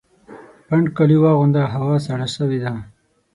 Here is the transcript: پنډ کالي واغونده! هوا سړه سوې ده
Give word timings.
پنډ 0.67 0.85
کالي 0.97 1.17
واغونده! 1.21 1.63
هوا 1.75 1.95
سړه 2.07 2.27
سوې 2.37 2.59
ده 2.63 2.73